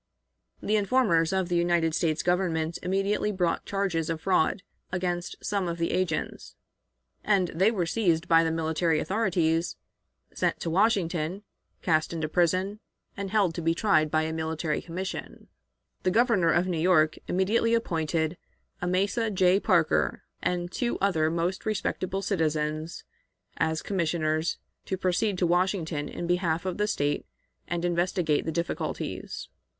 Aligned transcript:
The 0.63 0.77
informers 0.77 1.31
of 1.31 1.47
the 1.47 1.55
United 1.55 1.93
States 1.93 2.23
Government 2.23 2.79
immediately 2.81 3.31
brought 3.31 3.67
charges 3.67 4.09
of 4.09 4.19
fraud 4.19 4.63
against 4.91 5.35
some 5.45 5.67
of 5.67 5.77
these 5.77 5.91
agents, 5.91 6.55
and 7.23 7.49
they 7.49 7.69
were 7.69 7.85
seized 7.85 8.27
by 8.27 8.43
the 8.43 8.49
military 8.49 8.99
authorities, 8.99 9.75
sent 10.33 10.59
to 10.61 10.71
Washington, 10.71 11.43
cast 11.83 12.13
into 12.13 12.27
prison, 12.27 12.79
and 13.15 13.29
held 13.29 13.53
to 13.53 13.61
be 13.61 13.75
tried 13.75 14.09
by 14.09 14.23
a 14.23 14.33
military 14.33 14.81
commission. 14.81 15.49
The 16.01 16.09
Governor 16.09 16.51
of 16.51 16.65
New 16.65 16.79
York 16.79 17.19
immediately 17.27 17.75
appointed 17.75 18.37
Amasa 18.81 19.29
J. 19.29 19.59
Parker 19.59 20.23
and 20.41 20.71
two 20.71 20.97
other 20.97 21.29
most 21.29 21.63
respectable 21.63 22.23
citizens 22.23 23.03
as 23.57 23.83
commissioners, 23.83 24.57
to 24.85 24.97
proceed 24.97 25.37
to 25.37 25.45
Washington 25.45 26.09
in 26.09 26.25
behalf 26.25 26.65
of 26.65 26.79
the 26.79 26.87
State 26.87 27.27
and 27.67 27.85
investigate 27.85 28.45
the 28.45 28.51
difficulties. 28.51 29.47